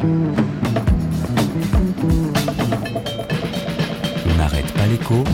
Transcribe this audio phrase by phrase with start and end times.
[0.00, 0.04] On
[4.36, 5.24] n'arrête pas l'écho.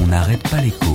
[0.00, 0.92] On n'arrête pas l'écho.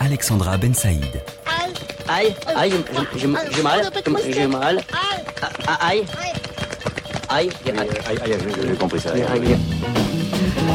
[0.00, 1.22] Alexandra Ben Saïd.
[1.46, 1.72] Aïe,
[2.08, 2.72] aïe, aïe,
[3.16, 4.82] j'ai mal, j'ai mal.
[5.80, 6.04] Aïe,
[7.34, 9.10] aïe, aïe, Aïe, aïe, j'ai- compris ça.
[9.12, 9.56] aïe.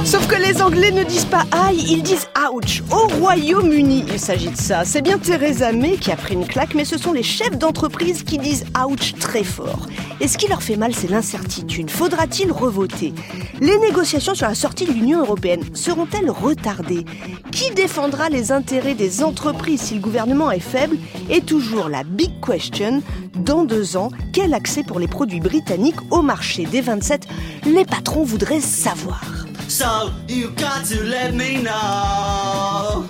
[0.06, 2.82] Sauf que les Anglais ne disent pas aïe, ils disent ouch.
[2.90, 4.84] Au Royaume-Uni, il s'agit de ça.
[4.86, 8.24] C'est bien Theresa May qui a pris une claque, mais ce sont les chefs d'entreprise
[8.24, 9.88] qui disent ouch très fort.
[10.22, 11.90] Et ce qui leur fait mal, c'est l'incertitude.
[11.92, 13.14] Faudra-t-il revoter?
[13.60, 17.06] Les négociations sur la sortie de l'Union européenne seront-elles retardées?
[17.52, 20.98] Qui défendra les intérêts des entreprises si le gouvernement est faible?
[21.30, 23.02] Et toujours la big question,
[23.36, 26.49] dans deux ans, quel accès pour les produits britanniques au marché?
[26.58, 27.28] Des 27
[27.66, 29.22] Les patrons voudraient savoir.
[29.68, 33.06] So you got to let me know.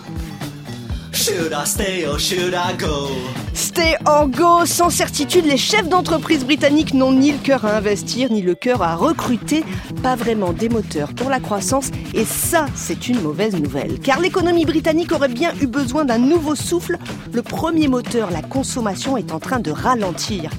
[1.13, 3.09] Should I stay or should I go?
[3.53, 8.31] Stay or go, sans certitude, les chefs d'entreprise britanniques n'ont ni le cœur à investir,
[8.31, 9.63] ni le cœur à recruter,
[10.02, 14.66] pas vraiment des moteurs pour la croissance, et ça, c'est une mauvaise nouvelle, car l'économie
[14.66, 16.97] britannique aurait bien eu besoin d'un nouveau souffle.
[17.33, 20.52] Le premier moteur, la consommation, est en train de ralentir.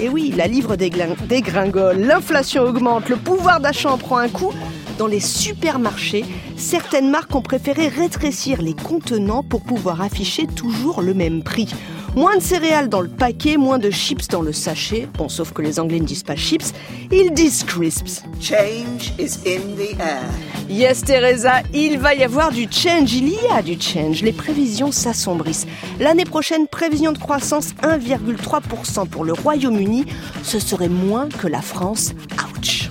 [0.00, 4.52] Et oui, la livre dégringole, l'inflation augmente, le pouvoir d'achat en prend un coup.
[4.98, 6.24] Dans les supermarchés,
[6.56, 11.68] certaines marques ont préféré rétrécir les contenants pour pouvoir afficher toujours le même prix.
[12.14, 15.08] Moins de céréales dans le paquet, moins de chips dans le sachet.
[15.18, 16.72] Bon, sauf que les Anglais ne disent pas chips,
[17.10, 18.22] ils disent crisps.
[18.40, 20.22] Change is in the air.
[20.68, 23.12] Yes, Teresa, il va y avoir du change.
[23.14, 24.22] Il y a du change.
[24.22, 25.66] Les prévisions s'assombrissent.
[25.98, 30.06] L'année prochaine, prévision de croissance 1,3% pour le Royaume-Uni.
[30.44, 32.12] Ce serait moins que la France.
[32.56, 32.90] Ouch.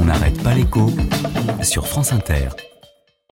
[0.00, 0.90] On n'arrête pas l'écho
[1.62, 2.48] sur France Inter.